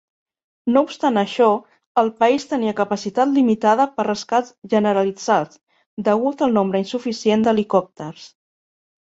[0.75, 1.49] No obstant això,
[2.03, 5.61] el país tenia capacitat limitada per rescats generalitzats
[6.09, 8.27] degut al nombre insuficient d'helicòpters.